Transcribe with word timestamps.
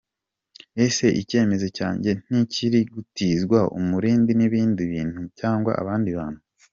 Ese 0.85 1.05
icyemezo 1.21 1.67
cyanjye 1.77 2.11
nti 2.25 2.39
kiri 2.53 2.79
gutizwa 2.93 3.59
umurindi 3.79 4.31
n’ibindi 4.35 4.81
bintu? 4.93 5.21
cyangwa 5.39 5.71
abandi 5.83 6.09
bantu?. 6.19 6.41